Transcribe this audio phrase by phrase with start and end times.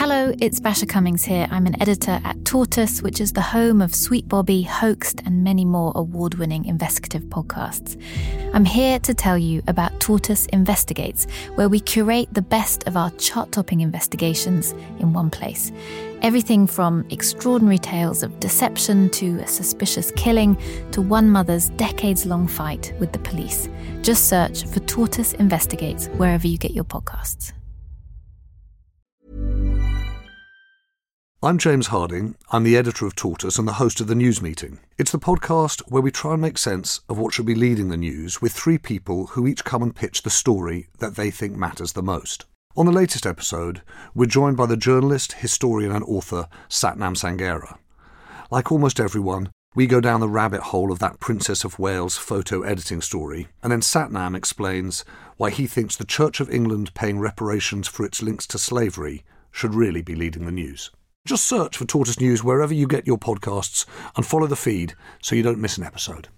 [0.00, 1.46] Hello, it's Basia Cummings here.
[1.50, 5.66] I'm an editor at Tortoise, which is the home of Sweet Bobby, Hoaxed, and many
[5.66, 8.02] more award winning investigative podcasts.
[8.54, 13.10] I'm here to tell you about Tortoise Investigates, where we curate the best of our
[13.18, 15.70] chart topping investigations in one place.
[16.22, 20.56] Everything from extraordinary tales of deception to a suspicious killing
[20.92, 23.68] to one mother's decades long fight with the police.
[24.00, 27.52] Just search for Tortoise Investigates wherever you get your podcasts.
[31.42, 32.34] I'm James Harding.
[32.50, 34.78] I'm the editor of Tortoise and the host of the News Meeting.
[34.98, 37.96] It's the podcast where we try and make sense of what should be leading the
[37.96, 41.94] news with three people who each come and pitch the story that they think matters
[41.94, 42.44] the most.
[42.76, 43.80] On the latest episode,
[44.14, 47.78] we're joined by the journalist, historian, and author Sathnam Sanghera.
[48.50, 52.60] Like almost everyone, we go down the rabbit hole of that Princess of Wales photo
[52.60, 55.06] editing story, and then Sathnam explains
[55.38, 59.74] why he thinks the Church of England paying reparations for its links to slavery should
[59.74, 60.90] really be leading the news.
[61.26, 63.84] Just search for Tortoise News wherever you get your podcasts
[64.16, 66.28] and follow the feed so you don't miss an episode.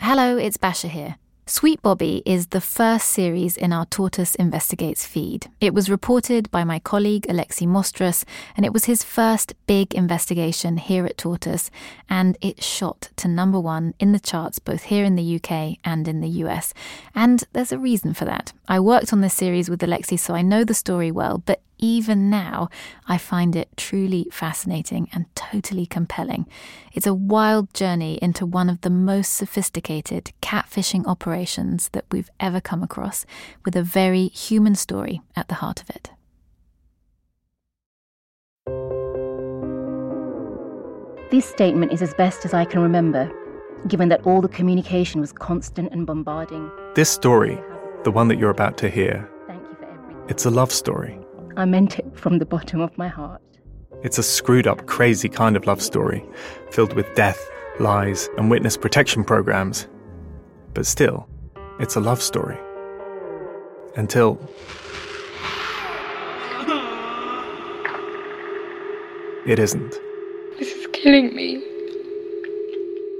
[0.00, 1.16] Hello, it's Basia here.
[1.50, 5.48] Sweet Bobby is the first series in our Tortoise Investigates feed.
[5.60, 8.24] It was reported by my colleague Alexi Mostrous,
[8.56, 11.68] and it was his first big investigation here at Tortoise,
[12.08, 16.06] and it shot to number one in the charts both here in the UK and
[16.06, 16.72] in the US.
[17.16, 18.52] And there's a reason for that.
[18.68, 22.30] I worked on this series with Alexi, so I know the story well, but even
[22.30, 22.68] now,
[23.08, 26.46] I find it truly fascinating and totally compelling.
[26.92, 32.60] It's a wild journey into one of the most sophisticated catfishing operations that we've ever
[32.60, 33.26] come across,
[33.64, 36.10] with a very human story at the heart of it.
[41.30, 43.30] This statement is as best as I can remember,
[43.86, 46.70] given that all the communication was constant and bombarding.
[46.94, 47.60] This story,
[48.02, 49.30] the one that you're about to hear,
[50.28, 51.19] it's a love story.
[51.56, 53.42] I meant it from the bottom of my heart.
[54.02, 56.24] It's a screwed up, crazy kind of love story,
[56.70, 57.38] filled with death,
[57.78, 59.88] lies, and witness protection programs.
[60.74, 61.28] But still,
[61.78, 62.58] it's a love story.
[63.96, 64.38] Until.
[69.46, 69.98] It isn't.
[70.58, 71.62] This is killing me.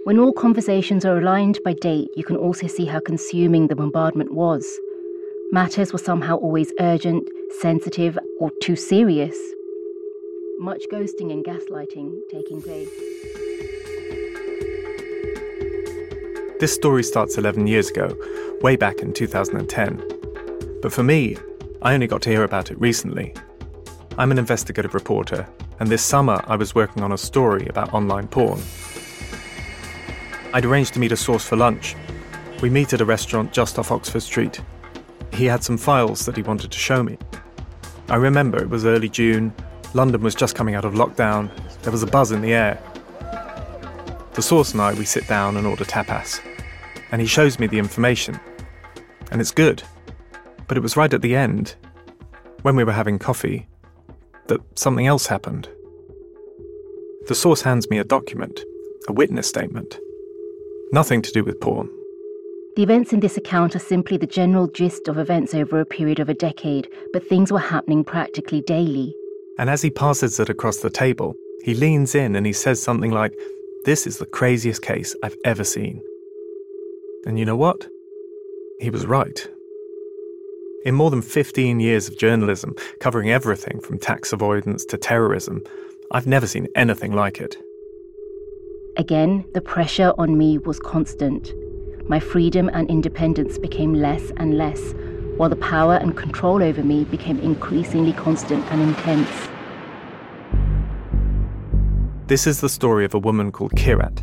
[0.05, 4.33] When all conversations are aligned by date, you can also see how consuming the bombardment
[4.33, 4.67] was.
[5.53, 7.29] Matters were somehow always urgent,
[7.61, 9.37] sensitive, or too serious.
[10.59, 12.89] Much ghosting and gaslighting taking place.
[16.61, 18.17] This story starts 11 years ago,
[18.61, 20.03] way back in 2010.
[20.83, 21.37] But for me,
[21.83, 23.35] I only got to hear about it recently.
[24.19, 28.29] I'm an investigative reporter, and this summer I was working on a story about online
[28.29, 28.61] porn.
[30.53, 31.97] I'd arranged to meet a source for lunch.
[32.61, 34.61] We meet at a restaurant just off Oxford Street
[35.41, 37.17] he had some files that he wanted to show me.
[38.11, 39.55] I remember it was early June,
[39.95, 41.49] London was just coming out of lockdown,
[41.83, 42.83] there was a buzz in the air.
[44.35, 46.41] The source and I, we sit down and order tapas,
[47.13, 48.41] and he shows me the information.
[49.31, 49.85] And it's good.
[50.67, 51.77] But it was right at the end,
[52.63, 53.69] when we were having coffee,
[54.49, 55.69] that something else happened.
[57.29, 58.61] The source hands me a document,
[59.07, 60.01] a witness statement.
[60.91, 61.89] Nothing to do with porn.
[62.77, 66.21] The events in this account are simply the general gist of events over a period
[66.21, 69.13] of a decade, but things were happening practically daily.
[69.59, 73.11] And as he passes it across the table, he leans in and he says something
[73.11, 73.37] like,
[73.87, 76.01] This is the craziest case I've ever seen.
[77.27, 77.89] And you know what?
[78.79, 79.49] He was right.
[80.85, 85.65] In more than 15 years of journalism, covering everything from tax avoidance to terrorism,
[86.13, 87.57] I've never seen anything like it.
[88.97, 91.53] Again, the pressure on me was constant
[92.09, 94.95] my freedom and independence became less and less,
[95.37, 99.49] while the power and control over me became increasingly constant and intense.
[102.27, 104.23] This is the story of a woman called Kirat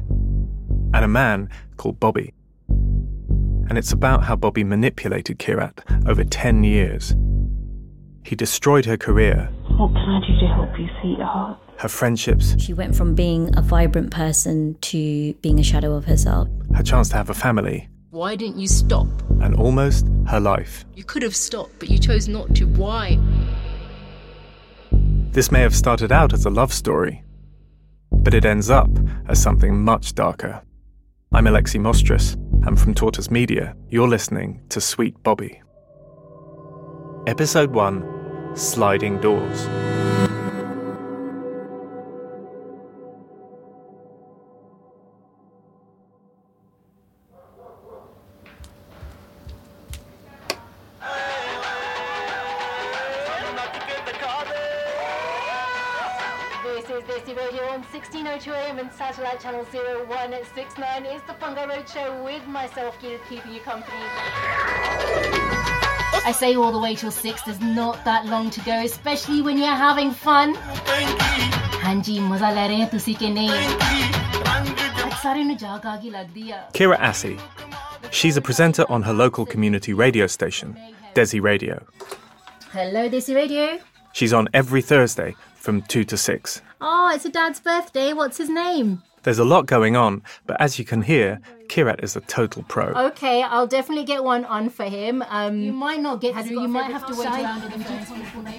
[0.93, 2.33] and a man called Bobby.
[2.69, 7.15] And it's about how Bobby manipulated Kirat over 10 years.
[8.23, 9.49] He destroyed her career.
[9.77, 11.59] What can I do to help you, sweetheart?
[11.77, 12.55] Her friendships.
[12.59, 16.47] She went from being a vibrant person to being a shadow of herself
[16.77, 17.89] her chance to have a family.
[18.11, 19.07] Why didn't you stop?
[19.41, 20.85] And almost her life.
[20.93, 22.65] You could have stopped, but you chose not to.
[22.65, 23.19] Why?
[25.31, 27.23] This may have started out as a love story,
[28.11, 28.89] but it ends up
[29.27, 30.61] as something much darker.
[31.31, 32.33] I'm Alexi Mostrous,
[32.65, 35.61] and from Tortoise Media, you're listening to Sweet Bobby.
[37.27, 39.67] Episode 1 Sliding Doors.
[57.97, 61.05] 1602 AM and satellite channel 0169.
[61.07, 63.97] is the Fungo Road Show with myself, Gil, keeping you company.
[66.23, 69.57] I say all the way till 6, there's not that long to go, especially when
[69.57, 70.53] you're having fun.
[76.75, 77.41] Kirat Assi,
[78.11, 80.77] She's a presenter on her local community radio station,
[81.15, 81.83] Desi Radio.
[82.71, 83.79] Hello Desi Radio.
[84.13, 86.61] She's on every Thursday from 2 to 6.
[86.79, 88.13] Oh, it's a dad's birthday.
[88.13, 89.01] What's his name?
[89.23, 92.93] There's a lot going on, but as you can hear, Kirat is a total pro.
[93.07, 95.23] Okay, I'll definitely get one on for him.
[95.27, 96.61] Um, you might not get through.
[96.61, 98.57] You might have to wait around on the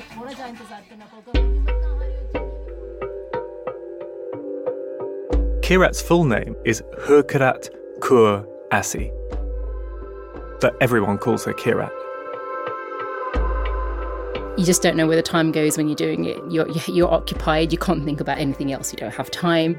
[5.62, 7.69] Kirat's full name is Harkirat
[8.00, 9.11] Kaur Assi,
[10.61, 11.98] but everyone calls her Kirat.
[14.59, 16.37] You just don't know where the time goes when you're doing it.
[16.51, 19.79] You're, you're occupied, you can't think about anything else, you don't have time.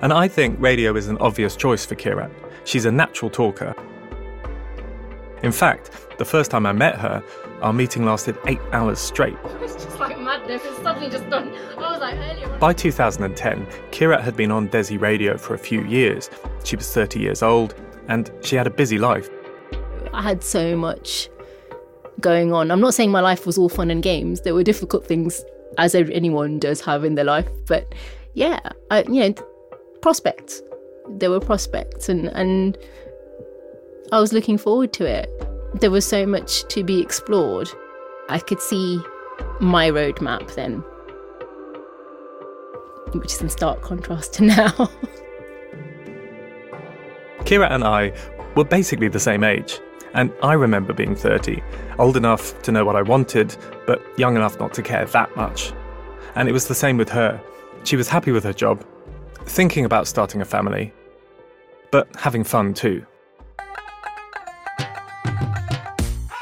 [0.00, 2.32] And I think radio is an obvious choice for Kirat.
[2.64, 3.74] She's a natural talker.
[5.42, 7.22] In fact, the first time I met her,
[7.60, 9.36] our meeting lasted eight hours straight.
[9.60, 10.62] It's just like madness.
[10.64, 11.52] It's suddenly just done.
[11.76, 12.48] I was like earlier.
[12.58, 16.30] By 2010, Kirat had been on Desi Radio for a few years.
[16.64, 17.74] She was 30 years old,
[18.08, 19.28] and she had a busy life.
[20.14, 21.28] I had so much
[22.20, 22.70] going on.
[22.70, 24.42] I'm not saying my life was all fun and games.
[24.42, 25.44] There were difficult things,
[25.76, 27.48] as anyone does have in their life.
[27.66, 27.94] But
[28.34, 28.60] yeah,
[28.90, 29.34] I, you know,
[30.00, 30.62] prospects.
[31.08, 32.76] There were prospects, and and
[34.12, 35.30] I was looking forward to it.
[35.80, 37.68] There was so much to be explored.
[38.28, 39.00] I could see
[39.60, 40.84] my roadmap then,
[43.12, 44.90] which is in stark contrast to now.
[47.40, 48.12] Kirat and I
[48.54, 49.80] were basically the same age.
[50.14, 51.62] And I remember being 30,
[51.98, 53.56] old enough to know what I wanted,
[53.86, 55.72] but young enough not to care that much.
[56.34, 57.40] And it was the same with her.
[57.84, 58.84] She was happy with her job,
[59.44, 60.92] thinking about starting a family,
[61.90, 63.04] but having fun too.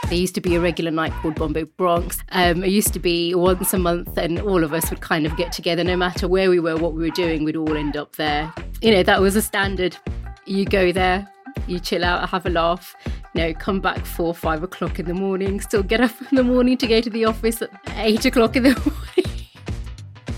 [0.08, 2.22] There used to be a regular night called Bombay Bronx.
[2.30, 5.36] Um, it used to be once a month, and all of us would kind of
[5.36, 5.82] get together.
[5.82, 8.52] No matter where we were, what we were doing, we'd all end up there.
[8.80, 9.96] You know, that was a standard.
[10.44, 11.28] You go there,
[11.66, 12.94] you chill out, have a laugh,
[13.36, 16.76] know, come back four, five o'clock in the morning, still get up in the morning
[16.78, 18.70] to go to the office at eight o'clock in the
[19.16, 19.40] morning.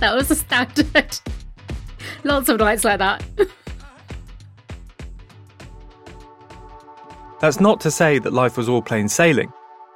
[0.00, 1.18] that was a standard.
[2.24, 3.22] Lots of nights like that.
[7.40, 9.52] That's not to say that life was all plain sailing.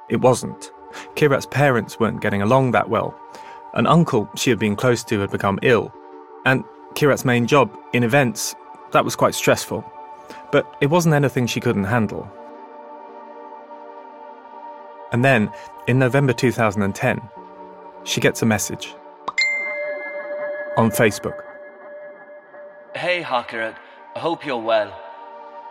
[0.09, 0.71] It wasn't.
[1.15, 3.19] Kirat's parents weren't getting along that well.
[3.73, 5.93] An uncle she had been close to had become ill.
[6.45, 6.63] And
[6.95, 8.55] Kirat's main job, in events,
[8.91, 9.83] that was quite stressful.
[10.51, 12.31] But it wasn't anything she couldn't handle.
[15.13, 15.51] And then,
[15.87, 17.21] in November 2010,
[18.03, 18.95] she gets a message
[20.75, 21.39] on Facebook.
[22.95, 23.75] Hey, Harkirat.
[24.15, 24.91] Hope you're well.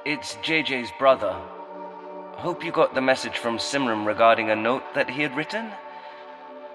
[0.04, 1.32] It's JJ's brother.
[2.36, 5.72] Hope you got the message from Simran regarding a note that he had written.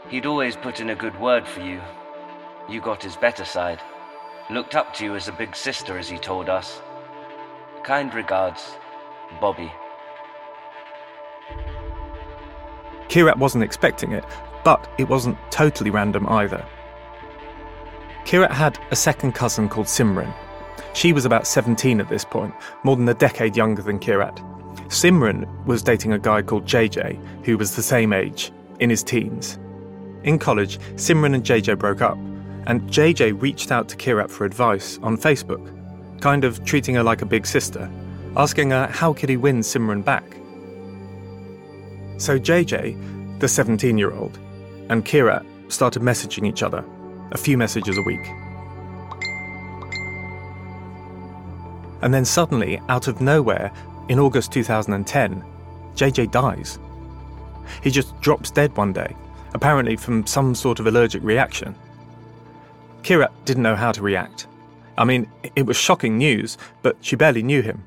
[0.10, 1.82] He'd always put in a good word for you.
[2.70, 3.80] You got his better side.
[4.50, 6.82] Looked up to you as a big sister, as he told us.
[7.84, 8.76] Kind regards,
[9.40, 9.72] Bobby.
[13.10, 14.26] Kirat wasn't expecting it,
[14.64, 16.66] but it wasn't totally random either.
[18.26, 20.34] Kirat had a second cousin called Simran.
[20.94, 22.54] She was about 17 at this point,
[22.84, 24.38] more than a decade younger than Kirat.
[24.90, 29.58] Simran was dating a guy called JJ, who was the same age, in his teens.
[30.24, 32.18] In college, Simran and JJ broke up,
[32.66, 35.72] and JJ reached out to Kirat for advice on Facebook,
[36.20, 37.90] kind of treating her like a big sister,
[38.36, 40.38] asking her how could he win Simran back.
[42.18, 44.40] So JJ, the 17 year old,
[44.90, 46.84] and Kirat started messaging each other,
[47.32, 48.26] a few messages a week.
[52.02, 53.72] And then suddenly, out of nowhere,
[54.10, 55.44] in August 2010,
[55.96, 56.80] JJ dies.
[57.84, 59.16] He just drops dead one day,
[59.54, 61.76] apparently from some sort of allergic reaction.
[63.04, 64.48] Kirat didn't know how to react.
[64.98, 67.84] I mean, it was shocking news, but she barely knew him.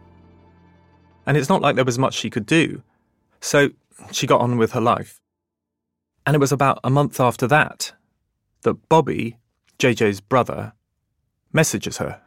[1.27, 2.83] And it's not like there was much she could do.
[3.41, 3.71] So
[4.13, 5.21] she got on with her life.
[6.27, 7.93] And it was about a month after that
[8.63, 9.39] that Bobby,
[9.79, 10.73] JJ's brother,
[11.53, 12.21] messages her.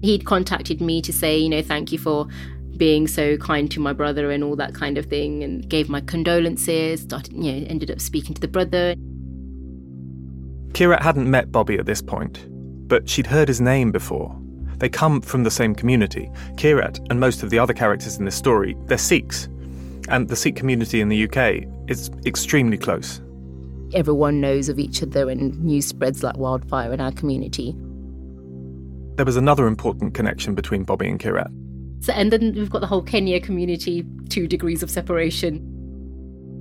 [0.00, 2.26] He'd contacted me to say, you know, thank you for
[2.76, 6.00] being so kind to my brother and all that kind of thing, and gave my
[6.00, 7.02] condolences.
[7.02, 8.94] Started, you know, ended up speaking to the brother.
[10.72, 12.46] Kirat hadn't met Bobby at this point,
[12.88, 14.40] but she'd heard his name before.
[14.78, 16.30] They come from the same community.
[16.54, 19.48] Kirat and most of the other characters in this story, they're Sikhs.
[20.08, 23.20] And the Sikh community in the UK is extremely close.
[23.94, 27.74] everyone knows of each other and news spreads like wildfire in our community.
[29.16, 31.50] There was another important connection between Bobby and Kirat.
[32.04, 35.56] So, and then we've got the whole Kenya community, two degrees of separation.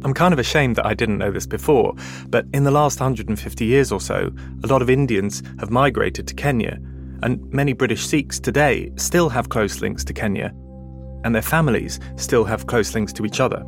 [0.03, 1.93] I'm kind of ashamed that I didn't know this before,
[2.29, 4.31] but in the last 150 years or so,
[4.63, 6.79] a lot of Indians have migrated to Kenya,
[7.24, 10.53] and many British Sikhs today still have close links to Kenya,
[11.24, 13.65] and their families still have close links to each other.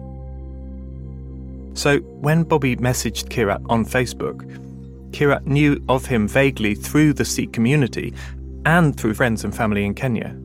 [1.73, 4.43] So when Bobby messaged Kirat on Facebook,
[5.11, 8.13] Kirat knew of him vaguely through the Sikh community
[8.65, 10.35] and through friends and family in Kenya.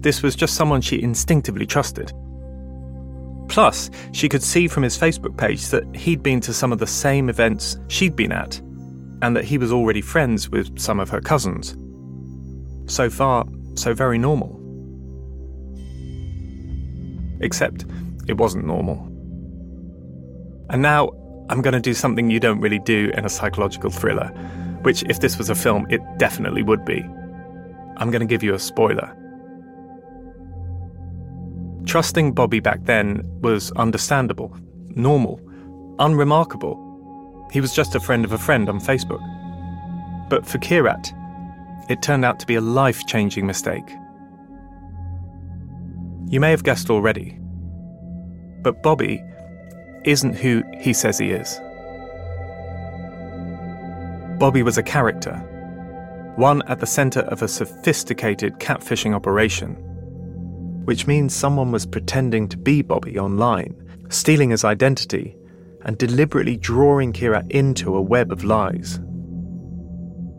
[0.00, 2.12] This was just someone she instinctively trusted.
[3.48, 6.86] Plus, she could see from his Facebook page that he'd been to some of the
[6.86, 8.58] same events she'd been at,
[9.20, 11.76] and that he was already friends with some of her cousins.
[12.92, 14.60] So far, so very normal.
[17.40, 17.86] Except,
[18.28, 18.98] it wasn't normal.
[20.68, 21.08] And now,
[21.48, 24.26] I'm going to do something you don't really do in a psychological thriller,
[24.82, 27.00] which, if this was a film, it definitely would be.
[27.96, 29.16] I'm going to give you a spoiler.
[31.86, 34.54] Trusting Bobby back then was understandable,
[34.90, 35.40] normal,
[35.98, 37.48] unremarkable.
[37.50, 39.22] He was just a friend of a friend on Facebook.
[40.28, 41.21] But for Kirat,
[41.92, 43.88] it turned out to be a life changing mistake.
[46.28, 47.38] You may have guessed already,
[48.62, 49.22] but Bobby
[50.04, 51.60] isn't who he says he is.
[54.38, 55.36] Bobby was a character,
[56.36, 59.76] one at the center of a sophisticated catfishing operation
[60.84, 63.74] which means someone was pretending to be Bobby online,
[64.08, 65.36] stealing his identity,
[65.84, 69.00] and deliberately drawing Kirat into a web of lies.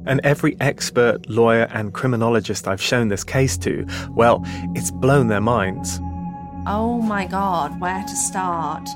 [0.05, 4.43] And every expert, lawyer, and criminologist I've shown this case to, well,
[4.75, 6.00] it's blown their minds.
[6.67, 8.88] Oh my god, where to start?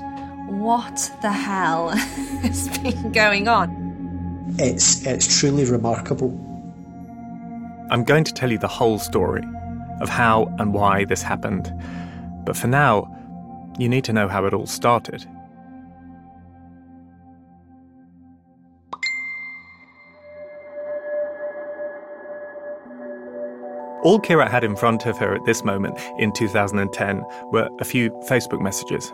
[0.48, 1.88] What the hell
[2.42, 4.54] has been going on?
[4.58, 6.30] It's, it's truly remarkable.
[7.90, 9.42] I'm going to tell you the whole story
[10.00, 11.72] of how and why this happened.
[12.44, 13.14] But for now,
[13.78, 15.26] you need to know how it all started.
[24.08, 27.22] All Kirat had in front of her at this moment in 2010
[27.52, 29.12] were a few Facebook messages.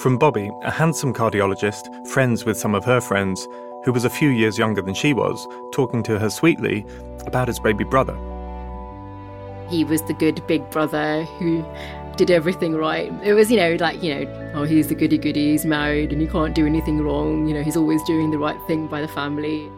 [0.00, 3.48] From Bobby, a handsome cardiologist, friends with some of her friends,
[3.84, 6.84] who was a few years younger than she was, talking to her sweetly
[7.26, 8.12] about his baby brother.
[9.70, 11.64] He was the good big brother who
[12.18, 13.10] did everything right.
[13.24, 16.20] It was, you know, like, you know, oh, he's the goody goody, he's married and
[16.20, 17.48] he can't do anything wrong.
[17.48, 19.70] You know, he's always doing the right thing by the family.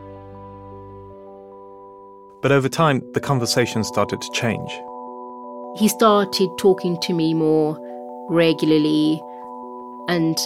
[2.41, 4.71] But over time, the conversation started to change.
[5.77, 7.79] He started talking to me more
[8.29, 9.23] regularly,
[10.09, 10.39] and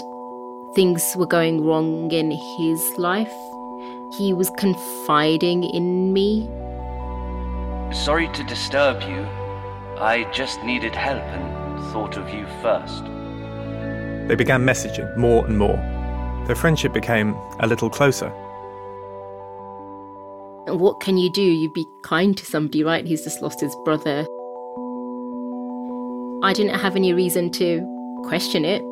[0.75, 3.33] things were going wrong in his life.
[4.19, 6.49] He was confiding in me
[7.93, 9.27] Sorry to disturb you.
[10.01, 13.05] I just needed help and thought of you first.
[14.29, 15.77] They began messaging more and more.
[16.47, 18.33] Their friendship became a little closer.
[20.67, 21.43] What can you do?
[21.43, 23.05] You'd be kind to somebody, right?
[23.05, 24.27] He's just lost his brother.
[26.45, 27.83] I didn't have any reason to
[28.25, 28.83] question it.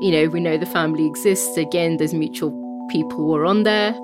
[0.00, 1.56] You know, we know the family exists.
[1.56, 2.52] Again, there's mutual
[2.90, 3.94] people who are on there.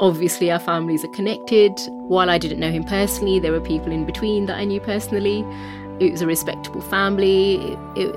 [0.00, 1.72] Obviously, our families are connected.
[2.08, 5.46] While I didn't know him personally, there were people in between that I knew personally.
[5.98, 7.54] It was a respectable family.
[7.56, 8.14] It, it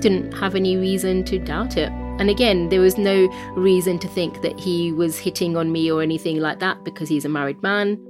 [0.00, 1.90] didn't have any reason to doubt it.
[2.18, 6.00] And again, there was no reason to think that he was hitting on me or
[6.00, 8.00] anything like that because he's a married man.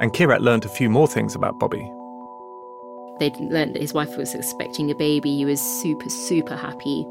[0.00, 1.92] And Kirat learned a few more things about Bobby.
[3.18, 5.36] They'd learned that his wife was expecting a baby.
[5.36, 7.06] He was super, super happy.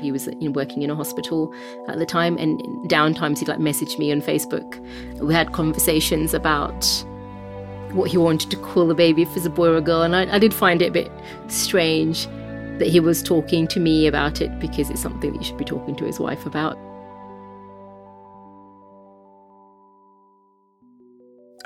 [0.00, 1.54] He was you know, working in a hospital
[1.86, 4.78] at the time, and down times he'd like message me on Facebook.
[5.20, 6.84] We had conversations about
[7.92, 10.02] what he wanted to call the baby, if it was a boy or a girl,
[10.02, 11.12] and I, I did find it a bit
[11.48, 12.26] strange
[12.80, 15.64] that he was talking to me about it because it's something that you should be
[15.64, 16.78] talking to his wife about.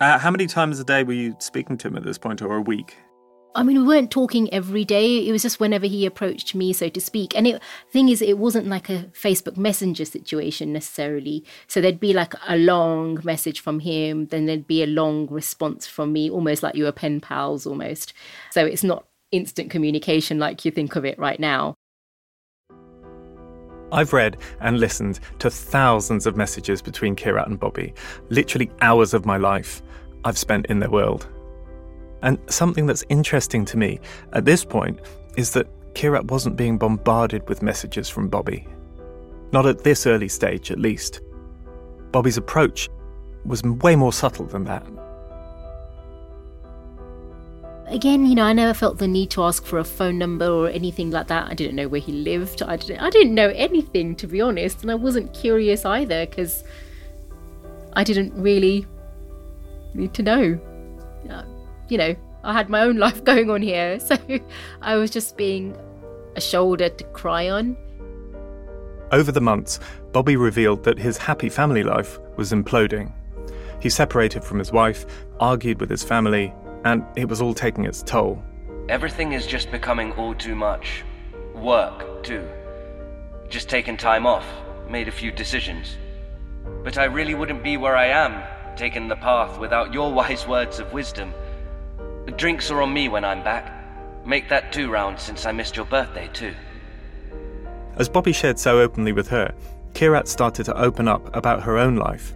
[0.01, 2.57] Uh, how many times a day were you speaking to him at this point, or
[2.57, 2.97] a week?
[3.55, 5.25] I mean, we weren't talking every day.
[5.25, 7.37] It was just whenever he approached me, so to speak.
[7.37, 7.61] And the
[7.93, 11.45] thing is, it wasn't like a Facebook Messenger situation necessarily.
[11.69, 15.87] So there'd be like a long message from him, then there'd be a long response
[15.87, 18.13] from me, almost like you were pen pals almost.
[18.51, 21.75] So it's not instant communication like you think of it right now.
[23.93, 27.95] I've read and listened to thousands of messages between Kirat and Bobby,
[28.29, 29.83] literally hours of my life
[30.25, 31.29] I've spent in their world.
[32.23, 34.01] And something that's interesting to me
[34.33, 35.01] at this point
[35.37, 38.67] is that Kirat wasn't being bombarded with messages from Bobby.
[39.53, 41.21] Not at this early stage, at least.
[42.11, 42.89] Bobby's approach
[43.45, 44.85] was way more subtle than that.
[47.87, 50.69] Again, you know, I never felt the need to ask for a phone number or
[50.69, 51.51] anything like that.
[51.51, 52.63] I didn't know where he lived.
[52.63, 56.65] I didn't, I didn't know anything, to be honest, and I wasn't curious either because
[57.93, 58.87] I didn't really
[59.93, 60.59] need to know.
[61.31, 61.43] Uh,
[61.89, 64.17] you know, I had my own life going on here, so
[64.81, 65.77] I was just being
[66.37, 67.77] a shoulder to cry on.
[69.13, 69.79] Over the months,
[70.13, 73.13] Bobby revealed that his happy family life was imploding.
[73.81, 75.05] He separated from his wife,
[75.39, 76.53] argued with his family,
[76.85, 78.43] and it was all taking its toll.
[78.89, 81.05] Everything is just becoming all too much.
[81.55, 82.47] Work, too.
[83.49, 84.47] Just taken time off,
[84.89, 85.97] made a few decisions.
[86.83, 88.43] But I really wouldn't be where I am,
[88.77, 91.33] taking the path without your wise words of wisdom.
[92.37, 93.71] Drinks are on me when I'm back.
[94.27, 96.55] Make that two rounds since I missed your birthday, too.
[97.97, 99.55] As Bobby shared so openly with her,
[99.93, 102.35] Kirat started to open up about her own life.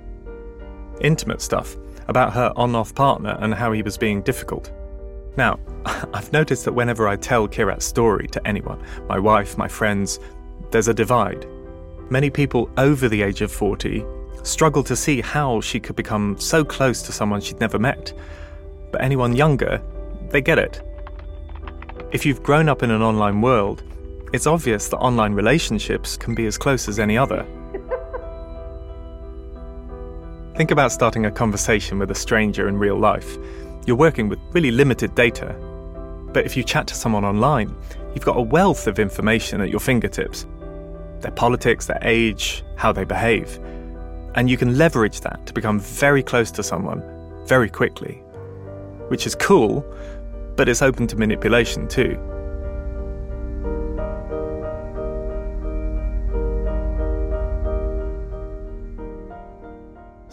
[1.00, 1.76] Intimate stuff,
[2.08, 4.72] about her on off partner and how he was being difficult.
[5.36, 5.58] Now,
[6.14, 10.18] I've noticed that whenever I tell Kirat's story to anyone, my wife, my friends,
[10.70, 11.46] there's a divide.
[12.10, 14.04] Many people over the age of 40
[14.42, 18.12] struggle to see how she could become so close to someone she'd never met.
[18.90, 19.82] But anyone younger,
[20.30, 20.82] they get it.
[22.10, 23.82] If you've grown up in an online world,
[24.32, 27.46] it's obvious that online relationships can be as close as any other.
[30.58, 33.38] Think about starting a conversation with a stranger in real life.
[33.86, 35.54] You're working with really limited data.
[36.32, 37.72] But if you chat to someone online,
[38.12, 40.46] you've got a wealth of information at your fingertips
[41.20, 43.60] their politics, their age, how they behave.
[44.34, 47.04] And you can leverage that to become very close to someone
[47.46, 48.14] very quickly.
[49.10, 49.86] Which is cool,
[50.56, 52.18] but it's open to manipulation too.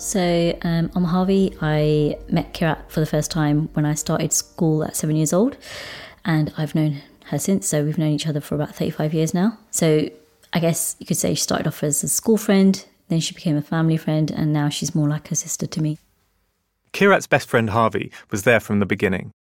[0.05, 1.57] So um, I'm Harvey.
[1.61, 5.57] I met Kirat for the first time when I started school at seven years old,
[6.23, 7.67] and I've known her since.
[7.67, 9.57] So we've known each other for about 35 years now.
[9.71, 10.07] So
[10.53, 13.57] I guess you could say she started off as a school friend, then she became
[13.57, 15.97] a family friend, and now she's more like a sister to me.
[16.93, 19.31] Kirat's best friend Harvey was there from the beginning.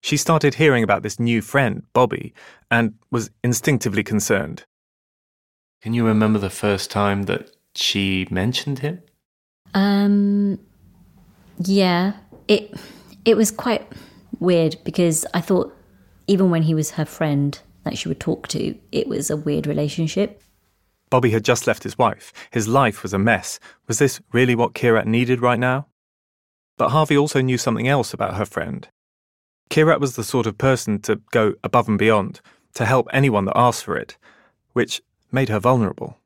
[0.00, 2.32] She started hearing about this new friend, Bobby,
[2.70, 4.62] and was instinctively concerned.
[5.82, 9.02] Can you remember the first time that she mentioned him?
[9.74, 10.58] Um,
[11.58, 12.12] yeah,
[12.46, 12.74] it
[13.24, 13.86] it was quite
[14.40, 15.74] weird because I thought
[16.26, 19.66] even when he was her friend that she would talk to, it was a weird
[19.66, 20.42] relationship.
[21.10, 22.32] Bobby had just left his wife.
[22.50, 23.58] His life was a mess.
[23.86, 25.86] Was this really what Kirat needed right now?
[26.76, 28.86] But Harvey also knew something else about her friend.
[29.70, 32.40] Kirat was the sort of person to go above and beyond,
[32.74, 34.16] to help anyone that asked for it,
[34.72, 35.02] which
[35.32, 36.18] made her vulnerable.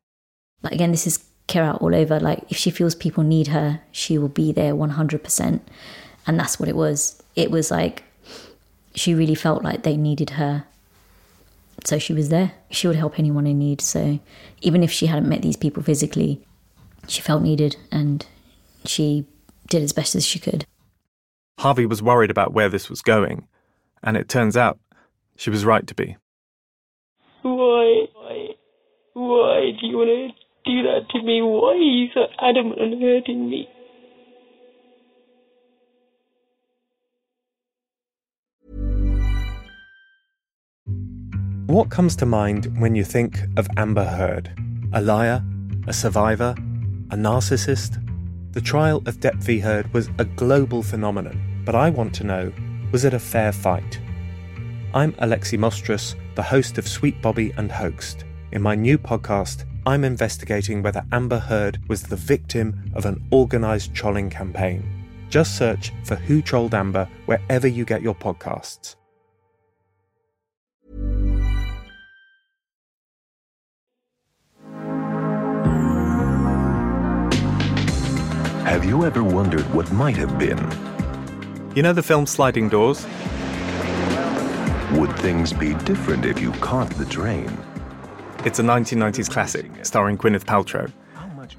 [0.63, 2.19] Like again, this is Kirat all over.
[2.19, 5.61] Like if she feels people need her, she will be there 100%.
[6.27, 7.23] And that's what it was.
[7.37, 8.05] It was like
[8.95, 10.65] she really felt like they needed her.
[11.85, 12.53] So she was there.
[12.71, 13.81] She would help anyone in need.
[13.81, 14.21] So
[14.61, 16.41] even if she hadn't met these people physically,
[17.09, 18.25] she felt needed and
[18.85, 19.27] she
[19.69, 20.67] did as best as she could.
[21.59, 23.47] Harvey was worried about where this was going,
[24.03, 24.79] and it turns out
[25.37, 26.17] she was right to be.
[27.43, 28.07] Why?
[28.15, 28.49] Why?
[29.15, 31.43] Why do you want to do that to me?
[31.43, 33.69] Why are you so adamant on hurting me?
[41.67, 44.53] What comes to mind when you think of Amber Heard?
[44.93, 45.43] A liar?
[45.87, 46.55] A survivor?
[47.11, 47.99] A narcissist?
[48.53, 49.59] The trial of Depp v.
[49.59, 52.53] Heard was a global phenomenon, but I want to know
[52.93, 53.99] was it a fair fight?
[54.93, 58.27] I'm Alexi Mostrous, the host of Sweet Bobby and Hoaxed.
[58.53, 63.93] In my new podcast, I'm investigating whether Amber Heard was the victim of an organised
[63.93, 64.85] trolling campaign.
[65.29, 68.95] Just search for Who Trolled Amber wherever you get your podcasts.
[78.65, 80.61] Have you ever wondered what might have been?
[81.75, 83.05] You know the film Sliding Doors?
[84.93, 87.51] Would things be different if you caught the train?
[88.45, 90.91] It's a 1990s classic starring Gwyneth Paltrow.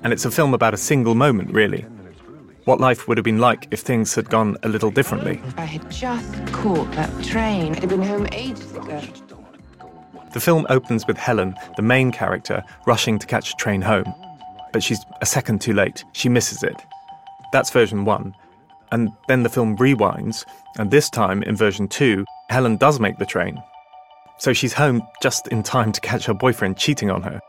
[0.03, 1.85] And it's a film about a single moment, really.
[2.65, 5.41] What life would have been like if things had gone a little differently.
[5.55, 7.75] I had just caught that train.
[7.75, 9.01] I'd been home ages ago.
[10.33, 14.13] The film opens with Helen, the main character, rushing to catch a train home.
[14.73, 16.03] But she's a second too late.
[16.11, 16.75] She misses it.
[17.53, 18.35] That's version one.
[18.91, 20.43] And then the film rewinds,
[20.77, 23.61] and this time, in version two, Helen does make the train.
[24.37, 27.39] So she's home just in time to catch her boyfriend cheating on her.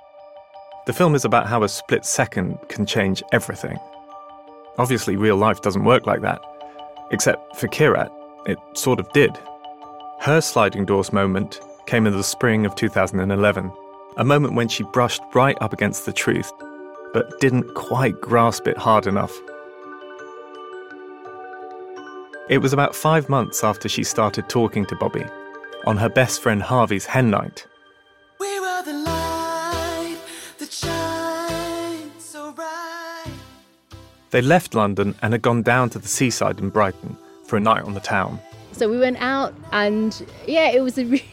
[0.86, 3.78] The film is about how a split second can change everything.
[4.76, 6.40] Obviously, real life doesn't work like that.
[7.10, 8.10] Except for Kirat,
[8.46, 9.36] it sort of did.
[10.20, 13.72] Her sliding doors moment came in the spring of 2011,
[14.16, 16.50] a moment when she brushed right up against the truth,
[17.12, 19.34] but didn't quite grasp it hard enough.
[22.50, 25.24] It was about five months after she started talking to Bobby
[25.84, 27.66] on her best friend Harvey's hen night.
[34.30, 37.16] They left London and had gone down to the seaside in Brighton
[37.46, 38.40] for a night on the town.
[38.72, 41.24] So we went out, and yeah, it was a re-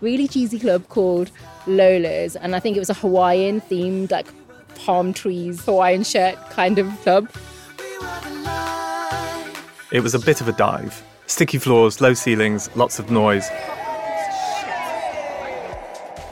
[0.00, 1.30] really cheesy club called
[1.68, 4.26] Lola's, and I think it was a Hawaiian themed, like
[4.74, 7.30] palm trees, Hawaiian shirt kind of club.
[9.92, 11.00] It was a bit of a dive.
[11.28, 13.48] Sticky floors, low ceilings, lots of noise.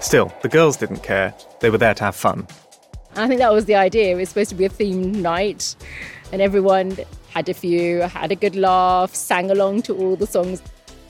[0.06, 1.34] Still, the girls didn't care.
[1.58, 2.46] They were there to have fun.
[3.16, 4.12] And I think that was the idea.
[4.12, 5.74] It was supposed to be a themed night,
[6.30, 6.96] and everyone
[7.30, 10.62] had a few, had a good laugh, sang along to all the songs.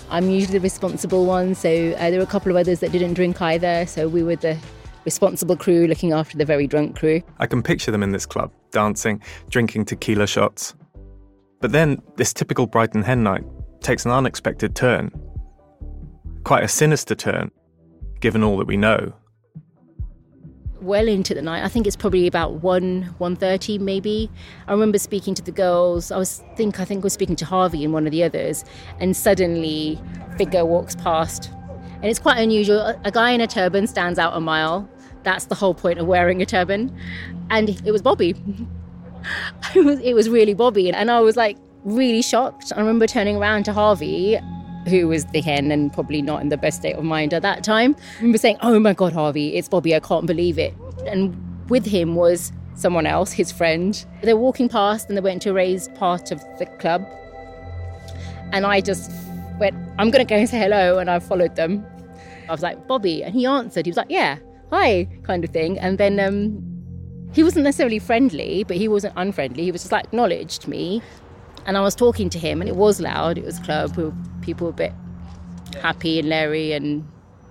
[0.09, 3.13] I'm usually the responsible one, so uh, there were a couple of others that didn't
[3.13, 4.57] drink either, so we were the
[5.05, 7.21] responsible crew looking after the very drunk crew.
[7.39, 10.75] I can picture them in this club, dancing, drinking tequila shots.
[11.61, 13.45] But then, this typical Brighton hen night
[13.83, 15.11] takes an unexpected turn.
[16.45, 17.51] Quite a sinister turn,
[18.21, 19.13] given all that we know
[20.87, 21.65] well into the night.
[21.65, 24.31] I think it's probably about one one thirty, maybe.
[24.67, 26.11] I remember speaking to the girls.
[26.11, 28.65] I was think I think I was speaking to Harvey and one of the others,
[29.01, 30.01] and suddenly
[30.39, 31.51] figure walks past,
[31.97, 32.81] and it's quite unusual.
[33.05, 34.89] A guy in a turban stands out a mile.
[35.25, 36.97] That's the whole point of wearing a turban,
[37.51, 38.35] and it was Bobby.
[39.75, 42.73] it was really Bobby, and I was like really shocked.
[42.75, 44.39] I remember turning around to Harvey
[44.87, 47.65] who was the hen and probably not in the best state of mind at that
[47.65, 50.75] time, remember saying, Oh my God, Harvey, it's Bobby, I can't believe it.
[51.07, 51.37] And
[51.69, 54.05] with him was someone else, his friend.
[54.23, 57.07] They were walking past and they went to raise part of the club.
[58.53, 59.11] And I just
[59.59, 60.99] went, I'm going to go and say hello.
[60.99, 61.85] And I followed them.
[62.49, 63.25] I was like, Bobby.
[63.25, 63.87] And he answered.
[63.87, 64.39] He was like, Yeah,
[64.71, 65.79] hi, kind of thing.
[65.79, 66.63] And then um,
[67.33, 69.65] he wasn't necessarily friendly, but he wasn't unfriendly.
[69.65, 71.03] He was just like, acknowledged me.
[71.67, 73.39] And I was talking to him, and it was loud.
[73.39, 73.95] It was club.
[74.41, 74.93] People were a bit
[75.83, 77.07] happy and leery, and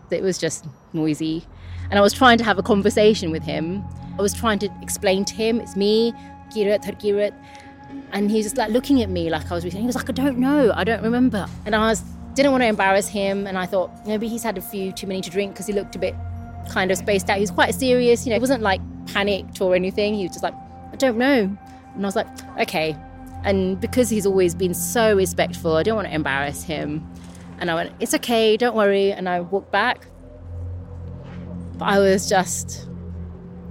[0.10, 1.46] it was just noisy.
[1.90, 3.84] And I was trying to have a conversation with him.
[4.18, 6.14] I was trying to explain to him, it's me,
[6.52, 7.34] Kirat, Kirat.
[8.12, 9.64] And he was just like looking at me like I was.
[9.64, 9.82] reading.
[9.82, 11.48] He was like, I don't know, I don't remember.
[11.66, 12.02] And I was
[12.34, 15.22] didn't want to embarrass him, and I thought maybe he's had a few too many
[15.22, 16.16] to drink because he looked a bit
[16.70, 17.38] kind of spaced out.
[17.38, 18.36] He was quite serious, you know.
[18.36, 20.16] He wasn't like panicked or anything.
[20.16, 20.54] He was just like,
[20.92, 21.58] I don't know.
[21.96, 22.28] And I was like,
[22.60, 22.96] okay,
[23.46, 27.08] and because he's always been so respectful, I don't want to embarrass him.
[27.60, 29.12] And I went, It's okay, don't worry.
[29.12, 30.08] And I walked back.
[31.78, 32.90] But I was just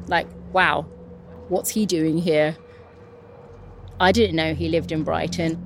[0.07, 0.83] like, Wow,
[1.49, 2.57] what's he doing here?
[3.99, 5.61] I didn't know he lived in Brighton.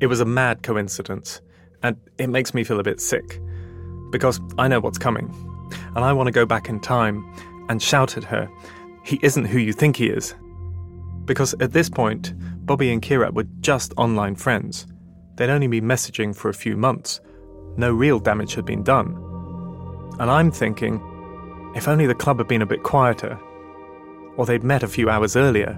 [0.00, 1.40] It was a mad coincidence,
[1.82, 3.40] and it makes me feel a bit sick
[4.10, 5.34] because I know what's coming,
[5.96, 7.24] and I want to go back in time
[7.68, 8.48] and shout at her,
[9.04, 10.34] He isn't who you think he is.
[11.28, 12.32] Because at this point,
[12.64, 14.86] Bobby and Kirat were just online friends.
[15.36, 17.20] They'd only been messaging for a few months.
[17.76, 19.14] No real damage had been done.
[20.18, 21.02] And I'm thinking,
[21.76, 23.38] if only the club had been a bit quieter,
[24.38, 25.76] or they'd met a few hours earlier,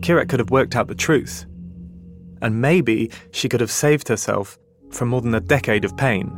[0.00, 1.44] Kirat could have worked out the truth.
[2.40, 4.60] And maybe she could have saved herself
[4.92, 6.30] from more than a decade of pain.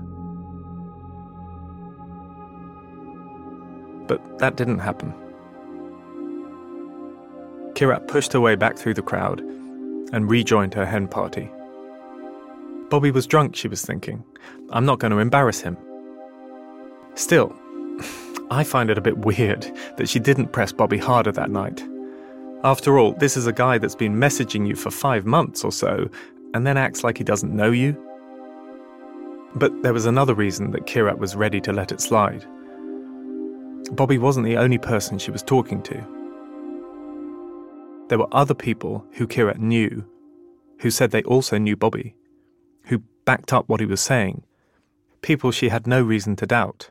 [4.06, 5.12] But that didn't happen.
[7.78, 9.38] Kirat pushed her way back through the crowd
[10.12, 11.48] and rejoined her hen party.
[12.90, 14.24] Bobby was drunk, she was thinking.
[14.70, 15.76] I'm not going to embarrass him.
[17.14, 17.54] Still,
[18.50, 21.86] I find it a bit weird that she didn't press Bobby harder that night.
[22.64, 26.10] After all, this is a guy that's been messaging you for five months or so
[26.54, 27.96] and then acts like he doesn't know you.
[29.54, 32.44] But there was another reason that Kirat was ready to let it slide.
[33.92, 36.17] Bobby wasn't the only person she was talking to.
[38.08, 40.04] There were other people who Kirat knew
[40.80, 42.14] who said they also knew Bobby,
[42.84, 44.44] who backed up what he was saying,
[45.22, 46.90] people she had no reason to doubt.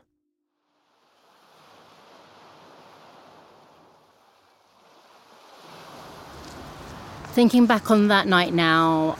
[7.32, 9.16] Thinking back on that night now,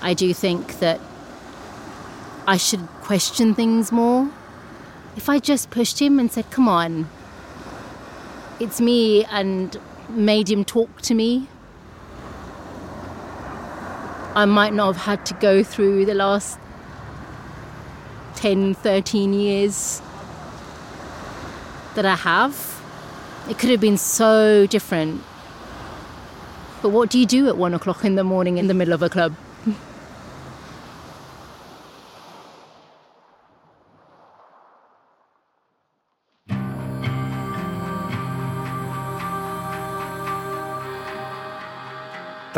[0.00, 1.00] I do think that
[2.46, 4.30] I should question things more
[5.18, 7.10] if I just pushed him and said, Come on,
[8.60, 9.76] it's me, and
[10.08, 11.48] made him talk to me,
[14.36, 16.60] I might not have had to go through the last
[18.36, 20.00] 10, 13 years
[21.96, 22.80] that I have.
[23.50, 25.24] It could have been so different.
[26.80, 29.02] But what do you do at one o'clock in the morning in the middle of
[29.02, 29.34] a club?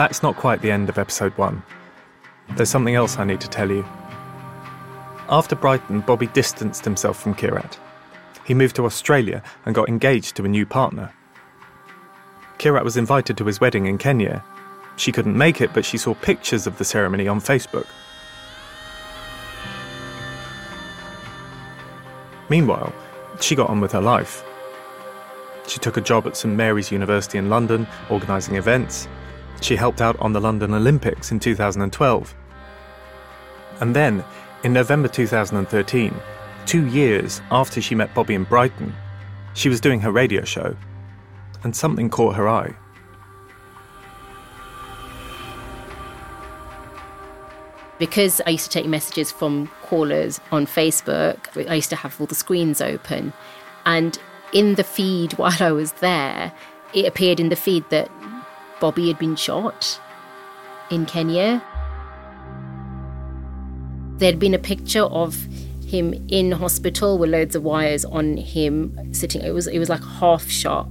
[0.01, 1.63] That's not quite the end of episode one.
[2.57, 3.85] There's something else I need to tell you.
[5.29, 7.77] After Brighton, Bobby distanced himself from Kirat.
[8.47, 11.13] He moved to Australia and got engaged to a new partner.
[12.57, 14.43] Kirat was invited to his wedding in Kenya.
[14.97, 17.87] She couldn't make it, but she saw pictures of the ceremony on Facebook.
[22.49, 22.95] Meanwhile,
[23.39, 24.43] she got on with her life.
[25.67, 29.07] She took a job at St Mary's University in London, organising events.
[29.61, 32.35] She helped out on the London Olympics in 2012.
[33.81, 34.25] And then,
[34.65, 36.15] in November 2013,
[36.67, 38.95] two years after she met Bobby in Brighton,
[39.55, 40.77] she was doing her radio show,
[41.63, 42.75] and something caught her eye.
[47.99, 52.27] Because I used to take messages from callers on Facebook, I used to have all
[52.27, 53.35] the screens open.
[53.85, 54.19] And
[54.53, 56.53] in the feed while I was there,
[56.95, 58.11] it appeared in the feed that
[58.81, 60.01] Bobby had been shot
[60.91, 61.63] in Kenya.
[64.17, 65.37] There'd been a picture of
[65.87, 70.03] him in hospital with loads of wires on him sitting it was it was like
[70.05, 70.89] half shot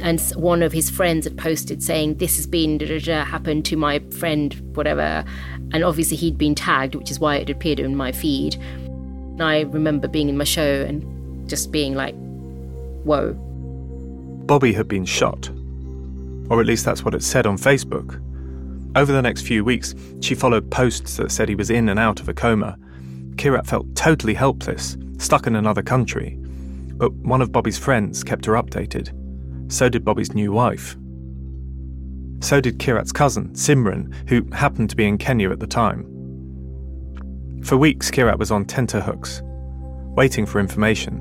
[0.00, 3.64] and one of his friends had posted saying this has been da, da, da, happened
[3.64, 5.24] to my friend whatever
[5.72, 9.60] and obviously he'd been tagged which is why it appeared in my feed and i
[9.60, 12.14] remember being in my show and just being like
[13.04, 13.34] whoa
[14.44, 15.50] Bobby had been shot.
[16.52, 18.20] Or at least that's what it said on Facebook.
[18.94, 22.20] Over the next few weeks, she followed posts that said he was in and out
[22.20, 22.76] of a coma.
[23.36, 26.36] Kirat felt totally helpless, stuck in another country.
[26.98, 29.14] But one of Bobby's friends kept her updated.
[29.72, 30.94] So did Bobby's new wife.
[32.40, 36.04] So did Kirat's cousin, Simran, who happened to be in Kenya at the time.
[37.64, 39.40] For weeks, Kirat was on tenterhooks,
[40.16, 41.18] waiting for information,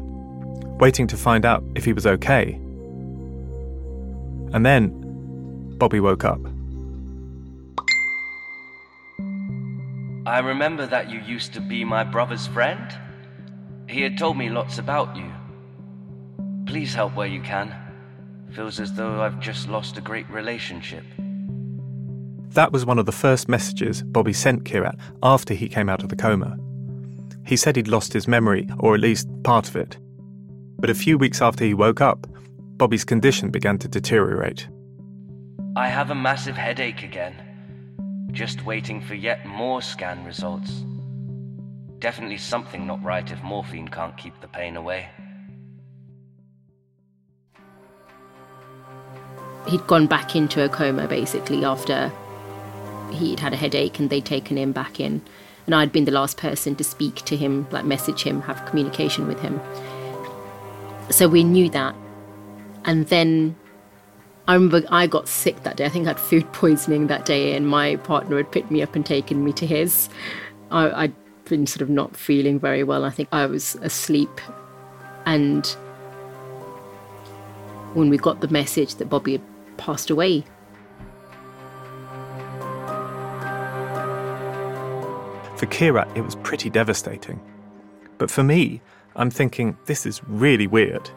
[0.78, 2.60] waiting to find out if he was okay.
[4.54, 5.01] And then,
[5.82, 6.40] Bobby woke up.
[10.28, 12.96] I remember that you used to be my brother's friend.
[13.90, 15.32] He had told me lots about you.
[16.68, 17.74] Please help where you can.
[18.52, 21.04] Feels as though I've just lost a great relationship.
[22.50, 26.10] That was one of the first messages Bobby sent Kirat after he came out of
[26.10, 26.60] the coma.
[27.44, 29.98] He said he'd lost his memory, or at least part of it.
[30.78, 32.28] But a few weeks after he woke up,
[32.78, 34.68] Bobby's condition began to deteriorate.
[35.76, 38.30] I have a massive headache again.
[38.32, 40.84] Just waiting for yet more scan results.
[42.00, 45.08] Definitely something not right if morphine can't keep the pain away.
[49.68, 52.12] he'd gone back into a coma basically after
[53.12, 55.22] he'd had a headache and they'd taken him back in
[55.66, 59.28] and i'd been the last person to speak to him like message him have communication
[59.28, 59.60] with him
[61.10, 61.96] so we knew that
[62.86, 63.56] and then
[64.48, 67.56] i remember i got sick that day i think i had food poisoning that day
[67.56, 70.10] and my partner had picked me up and taken me to his
[70.70, 74.40] I, i'd been sort of not feeling very well i think i was asleep
[75.26, 75.66] and
[77.94, 79.42] when we got the message that bobby had
[79.82, 80.44] passed away.
[85.58, 87.40] For Kirat, it was pretty devastating.
[88.18, 88.82] But for me,
[89.16, 91.10] I'm thinking this is really weird.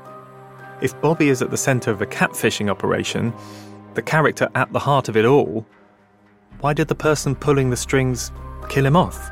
[0.85, 3.33] If Bobby is at the centre of a catfishing operation,
[3.95, 5.65] the character at the heart of it all,
[6.61, 8.31] why did the person pulling the strings
[8.69, 9.31] kill him off?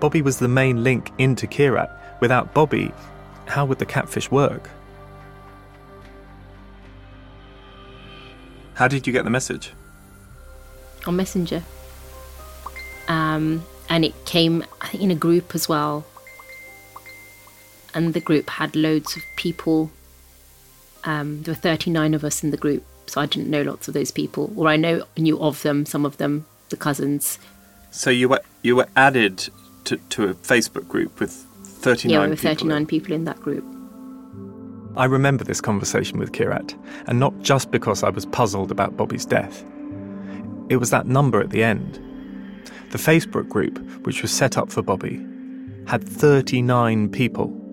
[0.00, 2.20] Bobby was the main link into Kirat.
[2.20, 2.90] Without Bobby,
[3.46, 4.68] how would the catfish work?
[8.74, 9.72] How did you get the message?
[11.06, 11.62] On Messenger.
[13.06, 16.04] Um, and it came, in a group as well.
[17.96, 19.90] And the group had loads of people.
[21.04, 23.94] Um, there were 39 of us in the group, so I didn't know lots of
[23.94, 27.38] those people, or I know knew of them, some of them, the cousins.
[27.90, 29.48] So you were you were added
[29.84, 31.32] to, to a Facebook group with
[31.62, 32.86] 39 yeah, there were 39 in.
[32.86, 33.64] people in that group.
[34.96, 36.74] I remember this conversation with Kirat,
[37.06, 39.64] and not just because I was puzzled about Bobby's death.
[40.68, 42.00] It was that number at the end.
[42.90, 45.24] The Facebook group, which was set up for Bobby,
[45.86, 47.65] had 39 people.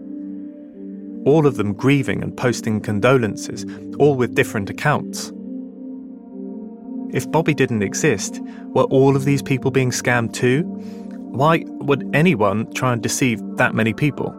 [1.26, 3.66] All of them grieving and posting condolences,
[4.00, 5.32] all with different accounts.
[7.14, 8.42] If Bobby didn't exist,
[8.74, 10.64] were all of these people being scammed too?
[11.34, 14.32] Why would anyone try and deceive that many people?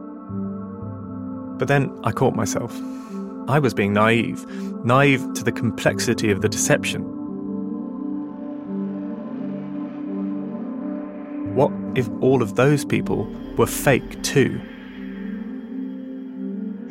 [1.58, 2.76] But then I caught myself.
[3.48, 4.44] I was being naive,
[4.84, 7.02] naive to the complexity of the deception.
[11.54, 13.24] What if all of those people
[13.56, 14.60] were fake too?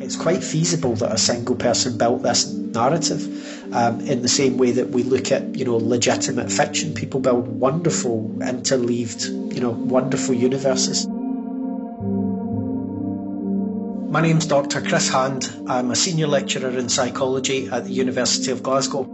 [0.04, 4.72] It's quite feasible that a single person built this narrative um, in the same way
[4.72, 6.92] that we look at, you know, legitimate fiction.
[6.92, 11.06] People build wonderful, interleaved, you know, wonderful universes.
[14.12, 14.82] My name's Dr.
[14.82, 15.50] Chris Hand.
[15.66, 19.04] I'm a senior lecturer in psychology at the University of Glasgow.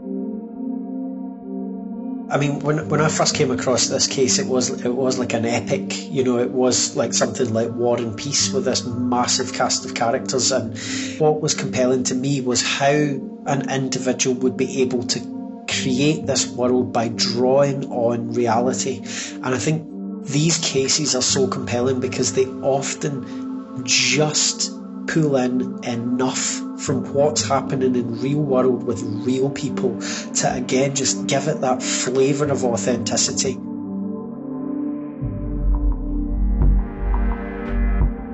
[2.31, 5.33] I mean, when when I first came across this case, it was it was like
[5.33, 6.11] an epic.
[6.11, 9.95] You know, it was like something like War and Peace with this massive cast of
[9.95, 10.53] characters.
[10.53, 10.79] And
[11.19, 16.47] what was compelling to me was how an individual would be able to create this
[16.47, 19.03] world by drawing on reality.
[19.43, 24.71] And I think these cases are so compelling because they often just
[25.13, 30.01] pull in enough from what's happening in real world with real people
[30.35, 33.57] to again just give it that flavour of authenticity.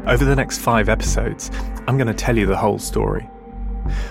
[0.06, 1.50] Over the next five episodes,
[1.88, 3.22] I'm going to tell you the whole story.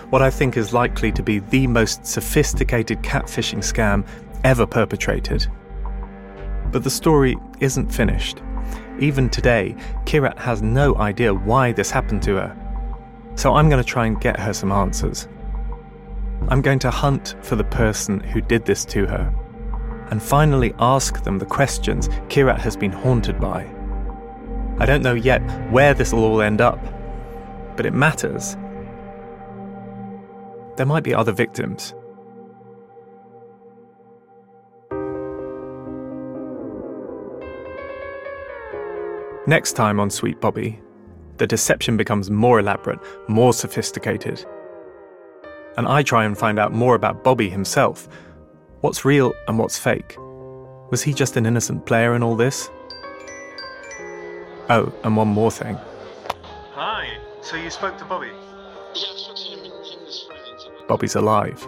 [0.09, 4.05] What I think is likely to be the most sophisticated catfishing scam
[4.43, 5.47] ever perpetrated.
[6.71, 8.41] But the story isn't finished.
[8.99, 12.55] Even today, Kirat has no idea why this happened to her.
[13.35, 15.27] So I'm going to try and get her some answers.
[16.47, 19.33] I'm going to hunt for the person who did this to her
[20.11, 23.69] and finally ask them the questions Kirat has been haunted by.
[24.79, 26.79] I don't know yet where this will all end up,
[27.75, 28.55] but it matters.
[30.77, 31.93] There might be other victims.
[39.47, 40.81] Next time on Sweet Bobby,
[41.37, 44.43] the deception becomes more elaborate, more sophisticated.
[45.77, 48.07] And I try and find out more about Bobby himself.
[48.81, 50.15] What's real and what's fake?
[50.89, 52.71] Was he just an innocent player in all this?
[54.67, 55.77] Oh, and one more thing.
[56.71, 57.07] Hi.
[57.41, 58.27] So you spoke to Bobby?
[58.27, 60.27] Yeah, I spoke to him in, in this
[60.87, 61.67] Bobby's alive.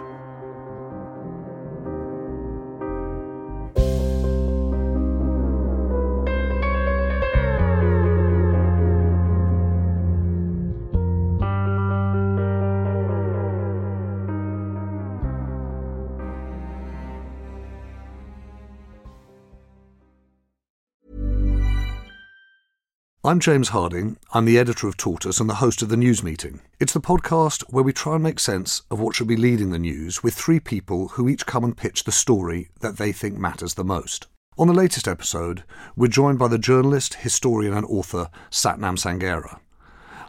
[23.28, 24.16] I'm James Harding.
[24.32, 26.62] I'm the editor of Tortoise and the host of the news meeting.
[26.80, 29.78] It's the podcast where we try and make sense of what should be leading the
[29.78, 33.74] news with three people who each come and pitch the story that they think matters
[33.74, 34.28] the most.
[34.56, 35.62] On the latest episode,
[35.94, 39.58] we're joined by the journalist, historian, and author Sathnam Sanghera.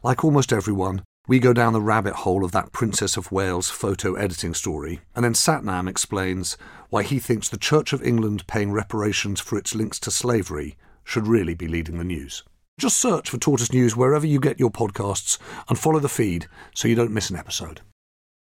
[0.03, 4.15] Like almost everyone, we go down the rabbit hole of that Princess of Wales photo
[4.15, 6.57] editing story, and then Sathnam explains
[6.89, 11.27] why he thinks the Church of England paying reparations for its links to slavery should
[11.27, 12.43] really be leading the news.
[12.79, 15.37] Just search for Tortoise News wherever you get your podcasts
[15.67, 17.81] and follow the feed so you don't miss an episode.